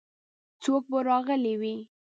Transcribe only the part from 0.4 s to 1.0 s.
څوک به